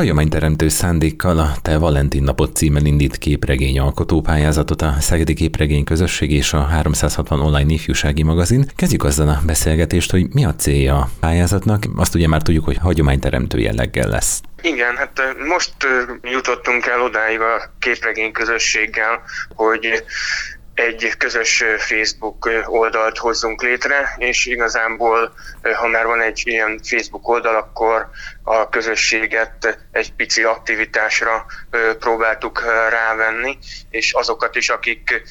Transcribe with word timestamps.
Hagyományteremtő 0.00 0.68
szándékkal 0.68 1.38
a 1.38 1.56
Te 1.62 1.78
Valentin 1.78 2.22
napot 2.22 2.56
címmel 2.56 2.84
indít 2.84 3.16
képregény 3.16 3.78
alkotópályázatot 3.78 4.82
a 4.82 4.94
Szegedi 5.00 5.34
Képregény 5.34 5.84
Közösség 5.84 6.32
és 6.32 6.52
a 6.52 6.62
360 6.62 7.40
online 7.40 7.72
ifjúsági 7.72 8.22
magazin. 8.22 8.66
Kezdjük 8.76 9.04
azzal 9.04 9.28
a 9.28 9.40
beszélgetést, 9.46 10.10
hogy 10.10 10.26
mi 10.32 10.44
a 10.44 10.54
célja 10.54 10.96
a 10.96 11.08
pályázatnak. 11.20 11.84
Azt 11.96 12.14
ugye 12.14 12.28
már 12.28 12.42
tudjuk, 12.42 12.64
hogy 12.64 12.76
hagyományteremtő 12.76 13.58
jelleggel 13.58 14.08
lesz. 14.08 14.40
Igen, 14.62 14.96
hát 14.96 15.20
most 15.48 15.74
jutottunk 16.22 16.86
el 16.86 17.00
odáig 17.02 17.40
a 17.40 17.72
képregény 17.78 18.32
közösséggel, 18.32 19.22
hogy 19.54 20.04
egy 20.76 21.16
közös 21.18 21.64
Facebook 21.78 22.50
oldalt 22.66 23.18
hozzunk 23.18 23.62
létre, 23.62 24.14
és 24.18 24.46
igazából, 24.46 25.34
ha 25.76 25.86
már 25.86 26.06
van 26.06 26.20
egy 26.20 26.42
ilyen 26.44 26.80
Facebook 26.82 27.28
oldal, 27.28 27.56
akkor 27.56 28.08
a 28.42 28.68
közösséget 28.68 29.78
egy 29.92 30.12
pici 30.12 30.42
aktivitásra 30.42 31.46
próbáltuk 31.98 32.62
rávenni, 32.90 33.58
és 33.90 34.12
azokat 34.12 34.56
is, 34.56 34.68
akik 34.68 35.22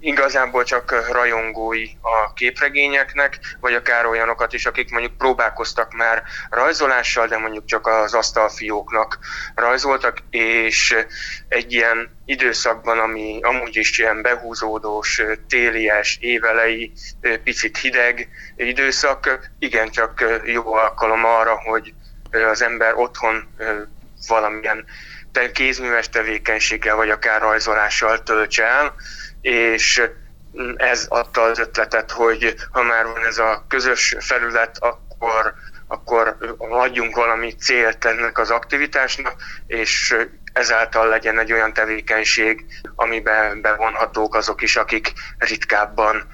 igazából 0.00 0.64
csak 0.64 1.12
rajongói 1.12 1.86
a 2.00 2.32
képregényeknek, 2.32 3.38
vagy 3.60 3.74
akár 3.74 4.06
olyanokat 4.06 4.52
is, 4.52 4.66
akik 4.66 4.90
mondjuk 4.90 5.16
próbálkoztak 5.16 5.92
már 5.92 6.22
rajzolással, 6.50 7.26
de 7.26 7.38
mondjuk 7.38 7.64
csak 7.64 7.86
az 7.86 8.14
asztalfióknak 8.14 9.18
rajzoltak, 9.54 10.18
és 10.30 10.96
egy 11.48 11.72
ilyen 11.72 12.14
időszakban, 12.24 12.98
ami 12.98 13.38
amúgy 13.42 13.76
is 13.76 13.98
ilyen 13.98 14.22
behúzódós, 14.66 15.22
télies, 15.48 16.18
évelei, 16.20 16.92
picit 17.44 17.78
hideg 17.78 18.28
időszak, 18.56 19.50
igencsak 19.58 20.24
jó 20.44 20.74
alkalom 20.74 21.24
arra, 21.24 21.60
hogy 21.64 21.94
az 22.30 22.62
ember 22.62 22.94
otthon 22.94 23.48
valamilyen 24.28 24.84
kézműves 25.52 26.08
tevékenységgel, 26.08 26.96
vagy 26.96 27.10
akár 27.10 27.40
rajzolással 27.40 28.22
töltse 28.22 28.64
el, 28.64 28.94
és 29.40 30.02
ez 30.76 31.06
adta 31.08 31.42
az 31.42 31.58
ötletet, 31.58 32.10
hogy 32.10 32.56
ha 32.70 32.82
már 32.82 33.06
van 33.06 33.24
ez 33.24 33.38
a 33.38 33.64
közös 33.68 34.16
felület, 34.18 34.76
akkor, 34.78 35.54
akkor 35.86 36.36
adjunk 36.58 37.16
valami 37.16 37.52
célt 37.52 38.04
ennek 38.04 38.38
az 38.38 38.50
aktivitásnak, 38.50 39.34
és 39.66 40.16
ezáltal 40.56 41.08
legyen 41.08 41.38
egy 41.38 41.52
olyan 41.52 41.72
tevékenység, 41.72 42.66
amiben 42.94 43.60
bevonhatók 43.60 44.34
azok 44.34 44.62
is, 44.62 44.76
akik 44.76 45.12
ritkábban 45.38 46.28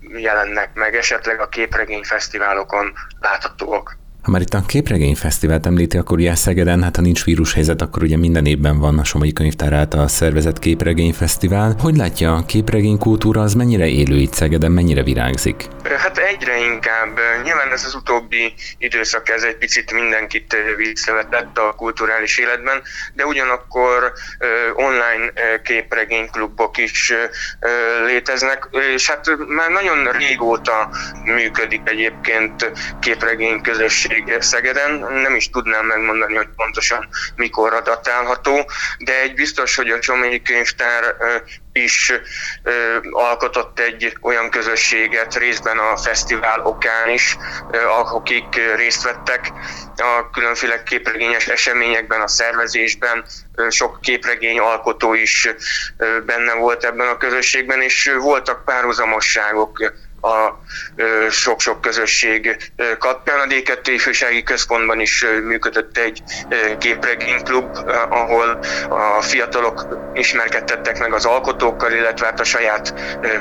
jelennek 0.00 0.74
meg, 0.74 0.96
esetleg 0.96 1.40
a 1.40 1.48
képregényfesztiválokon 1.48 2.92
láthatóak. 3.18 3.98
Ha 4.28 4.34
már 4.34 4.42
itt 4.42 4.54
a 4.54 4.62
képregényfesztivált 4.66 5.66
említi, 5.66 5.96
akkor 5.96 6.18
ugye 6.18 6.34
Szegeden, 6.34 6.82
hát 6.82 6.96
ha 6.96 7.02
nincs 7.02 7.24
vírushelyzet, 7.24 7.82
akkor 7.82 8.02
ugye 8.02 8.16
minden 8.16 8.46
évben 8.46 8.78
van 8.78 8.98
a 8.98 9.04
Somogyi 9.04 9.32
Könyvtár 9.32 9.72
által 9.72 10.08
szervezett 10.08 10.58
képregényfesztivál. 10.58 11.76
Hogy 11.80 11.96
látja 11.96 12.34
a 12.34 12.44
képregénykultúra, 12.46 13.40
az 13.40 13.54
mennyire 13.54 13.86
élő 13.86 14.16
itt 14.16 14.32
Szegeden, 14.32 14.72
mennyire 14.72 15.02
virágzik? 15.02 15.68
Hát 15.98 16.18
egyre 16.18 16.58
inkább. 16.58 17.18
Nyilván 17.44 17.72
ez 17.72 17.84
az 17.84 17.94
utóbbi 17.94 18.54
időszak, 18.78 19.28
ez 19.28 19.42
egy 19.42 19.56
picit 19.56 19.92
mindenkit 19.92 20.56
visszavetett 20.76 21.58
a 21.58 21.74
kulturális 21.76 22.38
életben, 22.38 22.82
de 23.14 23.24
ugyanakkor 23.26 24.12
online 24.74 25.32
képregényklubok 25.62 26.78
is 26.78 27.12
léteznek, 28.06 28.68
és 28.94 29.10
hát 29.10 29.26
már 29.46 29.70
nagyon 29.70 30.12
régóta 30.18 30.90
működik 31.24 31.80
egyébként 31.84 32.72
képregény 33.00 33.60
közösség 33.60 34.17
még 34.24 34.42
Szegeden, 34.42 34.92
nem 34.98 35.34
is 35.34 35.50
tudnám 35.50 35.86
megmondani, 35.86 36.36
hogy 36.36 36.48
pontosan 36.56 37.08
mikor 37.36 37.82
datálható, 37.82 38.70
de 38.98 39.20
egy 39.20 39.34
biztos, 39.34 39.76
hogy 39.76 39.90
a 39.90 39.98
Csoményi 39.98 40.42
Könyvtár 40.42 41.16
is 41.72 42.12
alkotott 43.10 43.78
egy 43.78 44.16
olyan 44.20 44.50
közösséget 44.50 45.36
részben 45.36 45.78
a 45.78 45.96
fesztivál 45.96 46.60
okán 46.60 47.08
is, 47.08 47.36
akik 48.12 48.60
részt 48.76 49.02
vettek 49.02 49.52
a 49.96 50.30
különféle 50.30 50.82
képregényes 50.82 51.46
eseményekben, 51.48 52.20
a 52.20 52.28
szervezésben, 52.28 53.24
sok 53.68 54.00
képregény 54.00 54.58
alkotó 54.58 55.14
is 55.14 55.48
benne 56.26 56.54
volt 56.54 56.84
ebben 56.84 57.08
a 57.08 57.16
közösségben, 57.16 57.82
és 57.82 58.14
voltak 58.18 58.64
párhuzamosságok 58.64 59.92
a 60.20 60.58
sok-sok 61.30 61.80
közösség 61.80 62.72
kapcsán. 62.98 63.38
A 63.38 63.46
D2 63.46 63.80
ifjúsági 63.84 64.42
központban 64.42 65.00
is 65.00 65.26
működött 65.42 65.96
egy 65.98 66.22
képregényklub, 66.78 67.76
ahol 68.08 68.58
a 68.88 69.22
fiatalok 69.22 69.86
ismerkedtettek 70.12 70.98
meg 70.98 71.12
az 71.12 71.24
alkotókkal, 71.24 71.92
illetve 71.92 72.26
hát 72.26 72.40
a 72.40 72.44
saját 72.44 72.94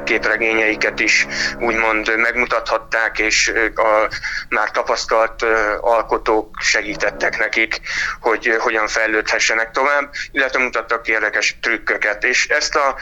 képregényeiket 0.03 0.99
is 0.99 1.27
úgymond 1.59 2.15
megmutathatták, 2.17 3.19
és 3.19 3.53
a 3.75 4.07
már 4.49 4.71
tapasztalt 4.71 5.45
alkotók 5.81 6.55
segítettek 6.59 7.38
nekik, 7.38 7.81
hogy 8.19 8.55
hogyan 8.59 8.88
fejlődhessenek 8.88 9.71
tovább, 9.71 10.13
illetve 10.31 10.59
mutattak 10.59 11.07
érdekes 11.07 11.57
trükköket. 11.61 12.23
És 12.23 12.47
ezt 12.47 12.75
a 12.75 12.95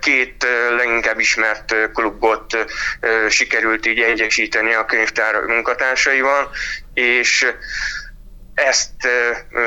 két 0.00 0.46
leginkább 0.76 1.18
ismert 1.18 1.74
klubot 1.92 2.66
sikerült 3.28 3.86
így 3.86 4.00
egyesíteni 4.00 4.74
a 4.74 4.84
könyvtár 4.84 5.34
munkatársaival, 5.34 6.50
és 6.92 7.46
ezt 8.56 8.92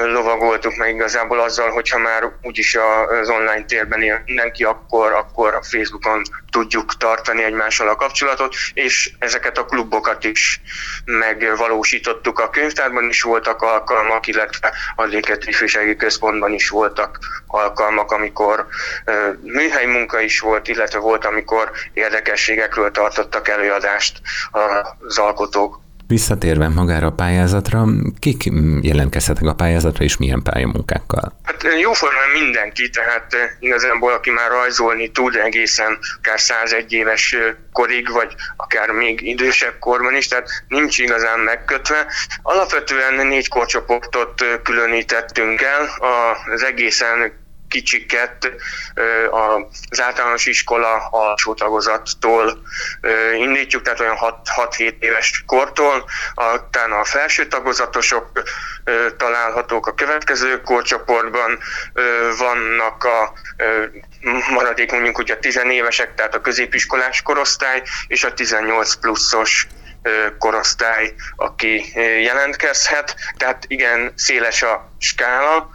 lovagoltuk 0.03 0.75
meg 0.75 0.93
igazából 0.93 1.39
azzal, 1.39 1.69
hogyha 1.69 1.97
már 1.97 2.31
úgyis 2.41 2.77
az 3.21 3.29
online 3.29 3.65
térben 3.65 4.01
él 4.01 4.21
mindenki, 4.25 4.63
akkor, 4.63 5.11
akkor 5.11 5.53
a 5.53 5.63
Facebookon 5.63 6.21
tudjuk 6.51 6.97
tartani 6.97 7.43
egymással 7.43 7.87
a 7.89 7.95
kapcsolatot, 7.95 8.55
és 8.73 9.11
ezeket 9.19 9.57
a 9.57 9.65
klubokat 9.65 10.23
is 10.23 10.61
megvalósítottuk. 11.05 12.39
A 12.39 12.49
könyvtárban 12.49 13.09
is 13.09 13.21
voltak 13.21 13.61
alkalmak, 13.61 14.27
illetve 14.27 14.73
a 14.95 15.03
Léket 15.03 15.95
Központban 15.97 16.53
is 16.53 16.69
voltak 16.69 17.19
alkalmak, 17.47 18.11
amikor 18.11 18.67
műhely 19.41 19.85
munka 19.85 20.19
is 20.19 20.39
volt, 20.39 20.67
illetve 20.67 20.99
volt, 20.99 21.25
amikor 21.25 21.71
érdekességekről 21.93 22.91
tartottak 22.91 23.47
előadást 23.47 24.21
az 24.99 25.17
alkotók. 25.17 25.87
Visszatérve 26.09 26.67
magára 26.67 27.07
a 27.07 27.11
pályázatra, 27.11 27.85
kik 28.19 28.43
jelentkezhetnek 28.81 29.49
a 29.49 29.55
pályázatra, 29.55 30.03
és 30.03 30.17
milyen 30.17 30.43
pályamunkákkal? 30.43 31.33
Hát 31.43 31.63
jóformán 31.81 32.29
mindenki, 32.33 32.89
tehát 32.89 33.35
igazából 33.59 34.13
aki 34.13 34.29
már 34.29 34.49
rajzolni 34.49 35.11
tud 35.11 35.35
egészen 35.35 35.97
akár 36.17 36.39
101 36.39 36.93
éves 36.93 37.35
korig, 37.71 38.11
vagy 38.11 38.35
akár 38.57 38.89
még 38.89 39.21
idősebb 39.21 39.79
korban 39.79 40.15
is, 40.15 40.27
tehát 40.27 40.47
nincs 40.67 40.97
igazán 40.97 41.39
megkötve. 41.39 42.07
Alapvetően 42.41 43.27
négy 43.27 43.47
korcsoportot 43.47 44.45
különítettünk 44.63 45.61
el, 45.61 45.89
az 46.53 46.63
egészen 46.63 47.47
kicsiket 47.69 48.51
az 49.89 50.01
általános 50.01 50.45
iskola 50.45 51.07
alsó 51.11 51.53
tagozattól 51.53 52.61
indítjuk, 53.37 53.81
tehát 53.81 53.99
olyan 53.99 54.17
6-7 54.67 54.93
éves 54.99 55.43
kortól, 55.45 56.05
utána 56.55 56.99
a 56.99 57.03
felső 57.03 57.47
tagozatosok 57.47 58.41
találhatók 59.17 59.87
a 59.87 59.93
következő 59.93 60.61
korcsoportban, 60.61 61.59
vannak 62.37 63.03
a 63.03 63.33
maradék 64.51 64.91
mondjuk 64.91 65.17
ugye 65.17 65.33
a 65.33 65.39
tizenévesek, 65.39 66.15
tehát 66.15 66.35
a 66.35 66.41
középiskolás 66.41 67.21
korosztály, 67.21 67.83
és 68.07 68.23
a 68.23 68.33
18 68.33 68.93
pluszos 68.93 69.67
korosztály, 70.37 71.13
aki 71.35 71.91
jelentkezhet. 72.21 73.15
Tehát 73.37 73.63
igen, 73.67 74.13
széles 74.15 74.61
a 74.61 74.91
skála, 74.99 75.69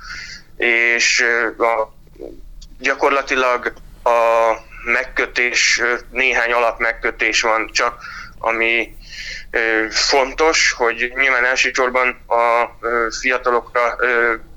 és 0.56 1.24
a, 1.58 1.92
gyakorlatilag 2.78 3.72
a 4.02 4.52
megkötés, 4.84 5.82
néhány 6.10 6.52
alapmegkötés 6.52 7.40
van 7.40 7.70
csak, 7.72 7.98
ami 8.38 8.96
fontos, 9.90 10.72
hogy 10.72 11.12
nyilván 11.14 11.44
elsősorban 11.44 12.08
a 12.26 12.70
fiatalokra 13.20 13.96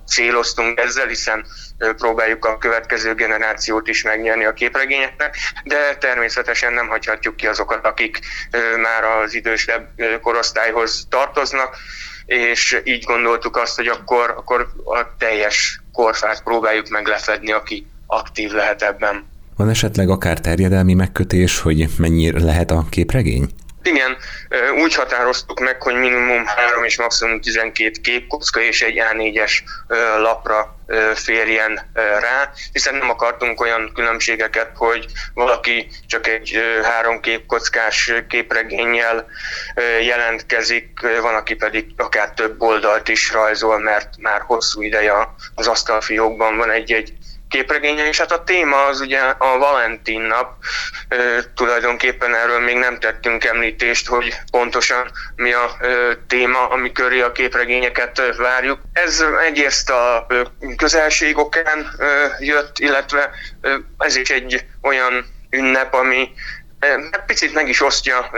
céloztunk 0.07 0.79
ezzel, 0.79 1.07
hiszen 1.07 1.45
próbáljuk 1.77 2.45
a 2.45 2.57
következő 2.57 3.13
generációt 3.13 3.87
is 3.87 4.03
megnyerni 4.03 4.45
a 4.45 4.53
képregényeknek, 4.53 5.35
de 5.63 5.95
természetesen 5.95 6.73
nem 6.73 6.87
hagyhatjuk 6.87 7.35
ki 7.35 7.47
azokat, 7.47 7.85
akik 7.85 8.19
már 8.81 9.03
az 9.03 9.33
idősebb 9.33 9.89
korosztályhoz 10.21 11.07
tartoznak, 11.09 11.77
és 12.27 12.81
így 12.83 13.03
gondoltuk 13.03 13.57
azt, 13.57 13.75
hogy 13.75 13.87
akkor, 13.87 14.33
akkor 14.37 14.67
a 14.85 15.05
teljes 15.17 15.81
korfát 15.91 16.43
próbáljuk 16.43 16.89
meg 16.89 17.07
lefedni, 17.07 17.51
aki 17.51 17.87
aktív 18.07 18.51
lehet 18.51 18.81
ebben. 18.81 19.25
Van 19.55 19.69
esetleg 19.69 20.09
akár 20.09 20.39
terjedelmi 20.39 20.93
megkötés, 20.93 21.59
hogy 21.59 21.85
mennyi 21.97 22.31
lehet 22.39 22.71
a 22.71 22.85
képregény? 22.89 23.49
Igen, 23.87 24.17
úgy 24.77 24.95
határoztuk 24.95 25.59
meg, 25.59 25.81
hogy 25.81 25.95
minimum 25.95 26.45
3 26.45 26.83
és 26.83 26.97
maximum 26.97 27.41
12 27.41 27.91
képkocka 28.01 28.59
és 28.59 28.81
egy 28.81 29.01
A4-es 29.11 29.51
lapra 30.17 30.77
férjen 31.13 31.91
rá, 31.93 32.51
hiszen 32.71 32.95
nem 32.95 33.09
akartunk 33.09 33.61
olyan 33.61 33.91
különbségeket, 33.93 34.71
hogy 34.75 35.05
valaki 35.33 35.89
csak 36.07 36.27
egy 36.27 36.59
három 36.83 37.19
képkockás 37.19 38.13
képregényel 38.29 39.25
jelentkezik, 40.01 40.99
van, 41.21 41.35
aki 41.35 41.55
pedig 41.55 41.85
akár 41.97 42.33
több 42.33 42.61
oldalt 42.61 43.07
is 43.07 43.31
rajzol, 43.31 43.79
mert 43.79 44.09
már 44.17 44.41
hosszú 44.41 44.81
ideje 44.81 45.13
az 45.55 45.67
asztalfiókban 45.67 46.57
van 46.57 46.71
egy-egy 46.71 47.13
képregénye, 47.49 48.07
és 48.07 48.19
hát 48.19 48.31
a 48.31 48.43
téma 48.43 48.85
az 48.85 48.99
ugye 48.99 49.19
a 49.19 49.57
Valentin 49.57 50.21
nap, 50.21 50.53
e, 51.07 51.17
tulajdonképpen 51.55 52.35
erről 52.35 52.59
még 52.59 52.75
nem 52.77 52.99
tettünk 52.99 53.43
említést, 53.43 54.07
hogy 54.07 54.39
pontosan 54.51 55.11
mi 55.35 55.53
a 55.53 55.77
e, 55.79 55.87
téma, 56.27 56.67
ami 56.67 56.91
köré 56.91 57.21
a 57.21 57.31
képregényeket 57.31 58.19
e, 58.19 58.33
várjuk. 58.37 58.79
Ez 58.93 59.25
egyrészt 59.47 59.89
a 59.89 60.25
e, 60.29 60.35
közelség 60.75 61.37
okán 61.37 61.87
jött, 62.39 62.79
illetve 62.79 63.29
e, 63.61 63.69
ez 63.97 64.15
is 64.15 64.29
egy 64.29 64.65
olyan 64.81 65.25
ünnep, 65.49 65.93
ami 65.93 66.31
Hát 66.79 67.23
picit 67.25 67.53
meg 67.53 67.69
is 67.69 67.81
osztja, 67.81 68.29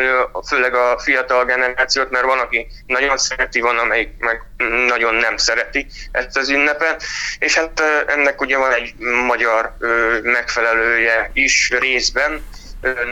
főleg 0.48 0.74
a 0.74 1.00
fiatal 1.00 1.46
generációt, 1.46 2.10
mert 2.12 2.26
van, 2.26 2.40
aki 2.40 2.68
nagyon 2.88 3.18
szereti, 3.18 3.60
van, 3.60 3.78
amelyik 3.78 4.10
meg 4.20 4.42
nagyon 4.88 5.16
nem 5.16 5.38
szereti 5.38 5.88
ezt 6.12 6.38
az 6.38 6.50
ünnepet, 6.50 7.04
és 7.40 7.58
hát 7.58 7.82
ennek 8.08 8.42
ugye 8.42 8.58
van 8.58 8.74
egy 8.74 8.94
magyar 9.28 9.78
megfelelője 10.24 11.30
is 11.34 11.72
részben, 11.80 12.42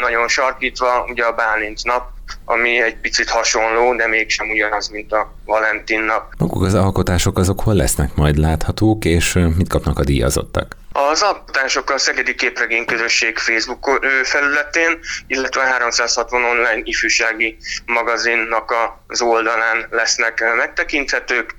nagyon 0.01 0.27
sarkítva, 0.27 1.05
ugye 1.09 1.23
a 1.23 1.31
Bálint 1.31 1.83
nap, 1.83 2.09
ami 2.45 2.81
egy 2.81 2.95
picit 2.95 3.29
hasonló, 3.29 3.95
de 3.95 4.07
mégsem 4.07 4.49
ugyanaz, 4.49 4.89
mint 4.89 5.11
a 5.11 5.33
Valentin 5.45 6.01
nap. 6.01 6.33
Maguk 6.37 6.63
az 6.63 6.73
alkotások 6.73 7.37
azok 7.37 7.59
hol 7.59 7.73
lesznek 7.73 8.15
majd 8.15 8.37
láthatók, 8.37 9.05
és 9.05 9.33
mit 9.33 9.69
kapnak 9.69 9.99
a 9.99 10.03
díjazottak? 10.03 10.75
Az 10.99 11.21
alkotások 11.21 11.89
a 11.89 11.97
Szegedi 11.97 12.35
Képregény 12.35 12.85
Közösség 12.85 13.37
Facebook 13.37 13.99
felületén, 14.23 14.99
illetve 15.27 15.61
a 15.61 15.65
360 15.65 16.43
online 16.43 16.81
ifjúsági 16.83 17.57
magazinnak 17.85 18.73
az 19.07 19.21
oldalán 19.21 19.87
lesznek 19.89 20.55
megtekinthetők 20.55 21.55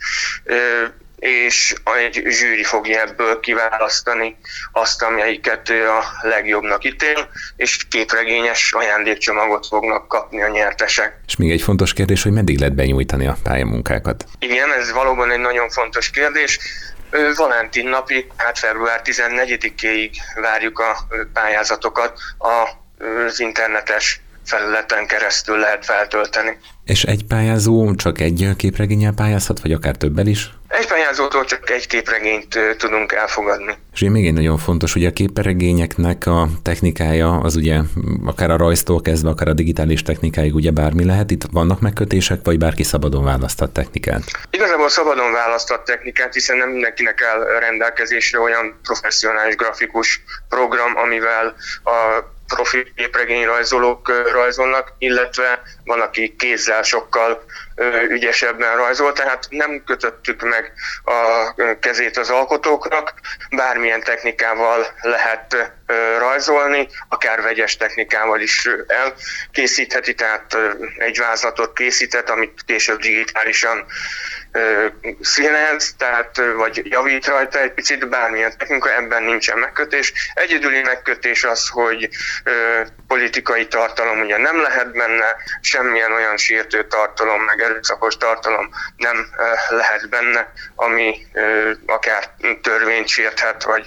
és 1.19 1.75
egy 1.85 2.23
zsűri 2.26 2.64
fogja 2.64 3.00
ebből 3.00 3.40
kiválasztani 3.40 4.37
azt, 4.73 5.02
amelyiket 5.02 5.69
ő 5.69 5.88
a 5.88 6.05
legjobbnak 6.20 6.85
ítél, 6.85 7.29
és 7.56 7.88
képregényes 7.88 8.73
ajándékcsomagot 8.73 9.67
fognak 9.67 10.08
kapni 10.08 10.43
a 10.43 10.49
nyertesek. 10.49 11.20
És 11.26 11.37
még 11.37 11.50
egy 11.50 11.62
fontos 11.62 11.93
kérdés, 11.93 12.23
hogy 12.23 12.32
meddig 12.32 12.58
lehet 12.58 12.75
benyújtani 12.75 13.26
a 13.26 13.37
pályamunkákat? 13.43 14.25
Igen, 14.38 14.73
ez 14.73 14.93
valóban 14.93 15.31
egy 15.31 15.40
nagyon 15.40 15.70
fontos 15.70 16.11
kérdés. 16.11 16.58
Valentin 17.37 17.89
napi, 17.89 18.27
hát 18.37 18.59
február 18.59 19.01
14-ig 19.05 20.11
várjuk 20.35 20.79
a 20.79 20.97
pályázatokat 21.33 22.21
az 22.39 23.41
internetes 23.41 24.21
felületen 24.49 25.06
keresztül 25.06 25.59
lehet 25.59 25.85
feltölteni. 25.85 26.59
És 26.85 27.05
egy 27.05 27.25
pályázó 27.25 27.95
csak 27.95 28.21
egy 28.21 28.49
képregényel 28.56 29.12
pályázhat, 29.12 29.61
vagy 29.61 29.73
akár 29.73 29.97
többel 29.97 30.27
is? 30.27 30.50
Egy 30.69 30.87
pályázótól 30.87 31.45
csak 31.45 31.71
egy 31.71 31.87
képregényt 31.87 32.59
tudunk 32.79 33.12
elfogadni. 33.12 33.75
És 33.93 34.00
még 34.00 34.27
egy 34.27 34.33
nagyon 34.33 34.59
fontos, 34.59 34.93
hogy 34.93 35.05
a 35.05 35.12
képregényeknek 35.12 36.27
a 36.27 36.49
technikája 36.62 37.41
az 37.41 37.56
ugye 37.56 37.79
akár 38.27 38.50
a 38.50 38.56
rajztól 38.56 39.00
kezdve, 39.00 39.31
akár 39.31 39.49
a 39.49 39.53
digitális 39.53 40.03
technikáig 40.03 40.55
ugye 40.55 40.71
bármi 40.71 41.05
lehet. 41.05 41.31
Itt 41.31 41.45
vannak 41.53 41.81
megkötések, 41.81 42.41
vagy 42.43 42.59
bárki 42.59 42.83
szabadon 42.83 43.25
választhat 43.25 43.71
technikát? 43.71 44.23
Igazából 44.50 44.89
szabadon 44.89 45.33
választhat 45.33 45.85
technikát, 45.85 46.35
hiszen 46.35 46.56
nem 46.56 46.69
mindenkinek 46.69 47.23
áll 47.23 47.59
rendelkezésre 47.61 48.41
olyan 48.41 48.79
professzionális 48.83 49.55
grafikus 49.55 50.23
program, 50.49 50.97
amivel 50.97 51.55
a 51.85 52.37
profi 52.55 52.93
képregényrajzolók 52.97 54.31
rajzolnak, 54.33 54.95
illetve 54.99 55.62
van, 55.85 56.00
aki 56.00 56.37
kézzel 56.39 56.83
sokkal 56.83 57.45
ügyesebben 58.09 58.77
rajzol, 58.77 59.12
tehát 59.12 59.47
nem 59.50 59.83
kötöttük 59.85 60.43
meg 60.43 60.73
a 61.05 61.55
kezét 61.81 62.17
az 62.17 62.31
alkotóknak, 62.31 63.15
bármilyen 63.50 64.03
technikával 64.03 64.87
lehet 65.00 65.73
rajzolni, 66.19 66.89
akár 67.09 67.43
vegyes 67.43 67.77
technikával 67.77 68.41
is 68.41 68.69
elkészítheti, 68.87 70.15
tehát 70.15 70.56
egy 70.97 71.19
vázlatot 71.19 71.73
készített, 71.73 72.29
amit 72.29 72.61
később 72.67 72.99
digitálisan 72.99 73.87
színez, 75.21 75.95
tehát 75.99 76.37
vagy 76.57 76.81
javít 76.85 77.27
rajta 77.27 77.61
egy 77.61 77.73
picit, 77.73 78.09
bármilyen 78.09 78.59
technika, 78.59 78.95
ebben 78.95 79.23
nincsen 79.23 79.59
megkötés. 79.59 80.13
Egyedüli 80.35 80.81
megkötés 80.83 81.45
az, 81.45 81.69
hogy 81.69 82.09
politikai 83.07 83.67
tartalom 83.67 84.21
ugye 84.21 84.37
nem 84.37 84.61
lehet 84.61 84.93
benne, 84.93 85.37
semmilyen 85.61 86.13
olyan 86.13 86.37
sértő 86.37 86.87
tartalom, 86.87 87.43
meg 87.43 87.61
erőszakos 87.61 88.17
tartalom 88.17 88.71
nem 88.97 89.29
lehet 89.69 90.09
benne, 90.09 90.53
ami 90.75 91.27
akár 91.87 92.25
törvényt 92.63 93.09
sérthet, 93.09 93.63
vagy 93.63 93.87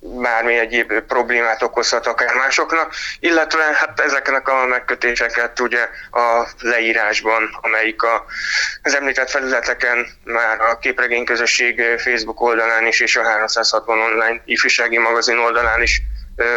bármi 0.00 0.58
egyéb 0.58 0.92
problémát 1.00 1.62
okozhat 1.62 2.06
akár 2.06 2.34
másoknak, 2.34 2.94
illetve 3.20 3.62
hát 3.74 4.00
ezeknek 4.00 4.48
a 4.48 4.66
megkötéseket 4.66 5.60
ugye 5.60 5.88
a 6.10 6.48
leírásban, 6.60 7.58
amelyik 7.60 8.02
a, 8.02 8.24
az 8.82 8.96
említett 8.96 9.30
felületeken 9.30 10.06
már 10.24 10.60
a 10.60 10.78
képregény 10.78 11.24
közösség 11.24 11.82
Facebook 11.98 12.40
oldalán 12.40 12.86
is 12.86 13.00
és 13.00 13.16
a 13.16 13.24
360 13.24 13.98
online 13.98 14.42
ifjúsági 14.44 14.98
magazin 14.98 15.38
oldalán 15.38 15.82
is 15.82 16.02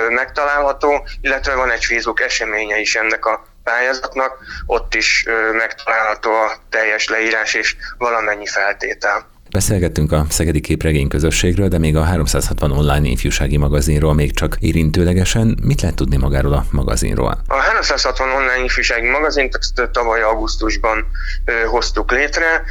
megtalálható, 0.10 1.08
illetve 1.22 1.56
van 1.56 1.72
egy 1.72 1.86
Facebook 1.86 2.22
eseménye 2.22 2.80
is 2.80 2.96
ennek 2.96 3.26
a 3.26 3.46
pályázatnak, 3.64 4.38
ott 4.66 4.96
is 4.96 5.26
megtalálható 5.52 6.32
a 6.32 6.52
teljes 6.70 7.08
leírás 7.08 7.54
és 7.54 7.76
valamennyi 7.98 8.48
feltétel. 8.48 9.35
Beszélgettünk 9.56 10.12
a 10.12 10.26
Szegedi 10.30 10.60
Képregény 10.60 11.08
közösségről, 11.08 11.68
de 11.68 11.78
még 11.78 11.96
a 11.96 12.04
360 12.04 12.72
online 12.72 13.08
ifjúsági 13.08 13.58
magazinról 13.58 14.14
még 14.14 14.34
csak 14.34 14.56
érintőlegesen. 14.60 15.58
Mit 15.64 15.82
lehet 15.82 15.96
tudni 15.96 16.18
magáról 16.18 16.54
a 16.54 16.66
magazinról? 16.72 17.42
A 17.48 17.56
360 17.56 18.30
online 18.30 18.64
ifjúsági 18.64 19.10
magazint 19.10 19.60
tavaly 19.92 20.22
augusztusban 20.22 21.06
ö, 21.46 21.52
hoztuk 21.66 22.12
létre. 22.12 22.64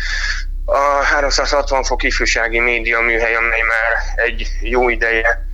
A 0.64 1.02
360 1.02 1.82
fok 1.82 2.02
ifjúsági 2.02 2.58
média 2.58 3.00
műhely, 3.00 3.34
amely 3.34 3.62
már 3.62 4.26
egy 4.26 4.46
jó 4.60 4.88
ideje 4.88 5.52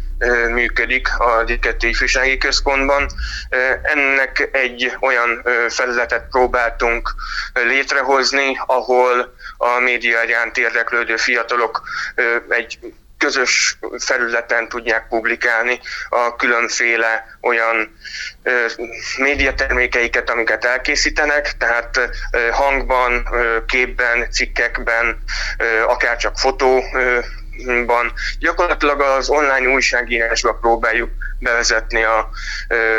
működik 0.53 1.09
a 1.19 1.45
Diketti 1.45 1.89
Ifjúsági 1.89 2.39
Központban. 2.39 3.07
Ennek 3.83 4.49
egy 4.53 4.97
olyan 5.01 5.43
felületet 5.69 6.27
próbáltunk 6.31 7.15
létrehozni, 7.53 8.59
ahol 8.67 9.35
a 9.63 9.79
média 9.81 10.23
iránt 10.23 10.59
érdeklődő 10.59 11.17
fiatalok 11.17 11.83
egy 12.49 12.79
közös 13.19 13.79
felületen 13.99 14.69
tudják 14.69 15.09
publikálni 15.09 15.81
a 16.09 16.37
különféle 16.37 17.39
olyan 17.41 17.97
médiatermékeiket, 19.19 20.31
amiket 20.31 20.65
elkészítenek, 20.65 21.57
tehát 21.59 22.01
hangban, 22.51 23.29
ö, 23.33 23.65
képben, 23.67 24.31
cikkekben, 24.31 25.23
ö, 25.59 25.83
akár 25.83 26.17
csak 26.17 26.39
fotó 26.39 26.83
gyakorlatilag 28.39 29.01
az 29.01 29.29
online 29.29 29.69
újságírásba 29.69 30.53
próbáljuk 30.53 31.11
bevezetni 31.39 32.03
a 32.03 32.31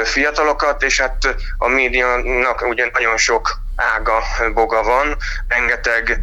fiatalokat, 0.04 0.84
és 0.84 1.00
hát 1.00 1.36
a 1.58 1.68
médiának 1.68 2.62
ugye 2.68 2.90
nagyon 2.94 3.18
sok 3.18 3.60
ága, 3.82 4.24
boga 4.54 4.84
van, 4.84 5.18
rengeteg 5.48 6.20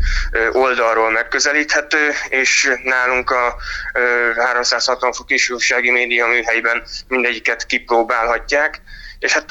oldalról 0.52 1.10
megközelíthető, 1.10 2.10
és 2.28 2.72
nálunk 2.82 3.30
a 3.30 3.56
360 4.36 5.12
fok 5.12 5.26
újsági 5.48 5.90
média 5.90 6.26
műhelyben 6.26 6.82
mindegyiket 7.08 7.66
kipróbálhatják, 7.66 8.80
és 9.18 9.32
hát 9.32 9.44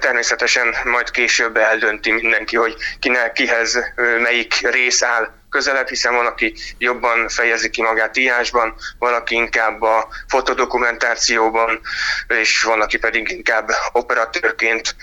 természetesen 0.00 0.74
majd 0.84 1.10
később 1.10 1.56
eldönti 1.56 2.10
mindenki, 2.12 2.56
hogy 2.56 2.76
kinek, 2.98 3.32
kihez 3.32 3.78
melyik 4.22 4.70
rész 4.70 5.02
áll 5.02 5.39
közelebb, 5.50 5.88
hiszen 5.88 6.14
van, 6.14 6.26
aki 6.26 6.54
jobban 6.78 7.28
fejezi 7.28 7.70
ki 7.70 7.82
magát 7.82 8.16
írásban, 8.16 8.74
valaki 8.98 9.34
inkább 9.34 9.82
a 9.82 10.08
fotodokumentációban, 10.28 11.80
és 12.28 12.62
van, 12.62 12.80
aki 12.80 12.98
pedig 12.98 13.30
inkább 13.30 13.70
operatőrként 13.92 14.96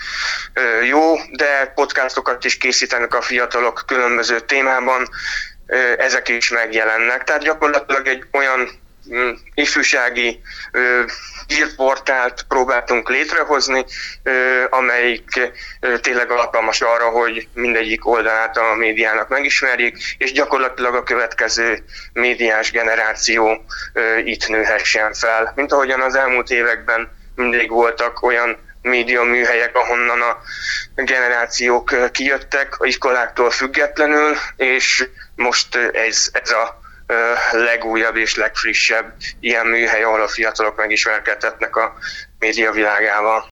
jó, 0.82 1.14
de 1.30 1.72
podcastokat 1.74 2.44
is 2.44 2.58
készítenek 2.58 3.14
a 3.14 3.22
fiatalok 3.22 3.82
különböző 3.86 4.40
témában, 4.40 5.08
ezek 5.98 6.28
is 6.28 6.50
megjelennek. 6.50 7.24
Tehát 7.24 7.42
gyakorlatilag 7.42 8.06
egy 8.06 8.24
olyan 8.32 8.86
ifjúsági 9.54 10.40
hírportált 11.46 12.44
próbáltunk 12.48 13.08
létrehozni, 13.08 13.84
amelyik 14.70 15.52
tényleg 16.00 16.30
alkalmas 16.30 16.80
arra, 16.80 17.08
hogy 17.08 17.48
mindegyik 17.52 18.06
oldalát 18.06 18.56
a 18.56 18.74
médiának 18.74 19.28
megismerjék, 19.28 20.14
és 20.18 20.32
gyakorlatilag 20.32 20.94
a 20.94 21.02
következő 21.02 21.84
médiás 22.12 22.70
generáció 22.70 23.64
itt 24.24 24.48
nőhessen 24.48 25.12
fel. 25.12 25.52
Mint 25.54 25.72
ahogyan 25.72 26.00
az 26.00 26.14
elmúlt 26.14 26.50
években 26.50 27.10
mindig 27.34 27.70
voltak 27.70 28.22
olyan 28.22 28.56
média 28.82 29.22
műhelyek, 29.22 29.76
ahonnan 29.76 30.20
a 30.20 30.38
generációk 30.94 32.10
kijöttek 32.12 32.80
a 32.80 32.86
iskoláktól 32.86 33.50
függetlenül, 33.50 34.36
és 34.56 35.08
most 35.34 35.76
ez, 35.92 36.28
ez 36.32 36.50
a 36.50 36.80
legújabb 37.50 38.16
és 38.16 38.34
legfrissebb 38.34 39.14
ilyen 39.40 39.66
műhely, 39.66 40.02
ahol 40.02 40.22
a 40.22 40.28
fiatalok 40.28 40.76
megismerkedhetnek 40.76 41.76
a 41.76 41.94
média 42.38 42.72
világával. 42.72 43.44